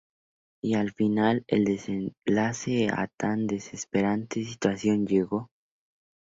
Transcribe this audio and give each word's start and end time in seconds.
Y 0.63 0.73
al 0.73 0.93
final, 0.93 1.43
el 1.45 1.63
desenlace 1.63 2.87
a 2.89 3.07
tan 3.19 3.45
desesperante 3.45 4.43
situación 4.43 5.05
llegó. 5.05 5.51